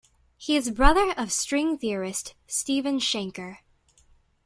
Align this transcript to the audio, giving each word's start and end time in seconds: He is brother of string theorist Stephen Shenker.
He 0.35 0.55
is 0.57 0.71
brother 0.71 1.13
of 1.15 1.31
string 1.31 1.77
theorist 1.77 2.33
Stephen 2.47 2.97
Shenker. 2.97 3.59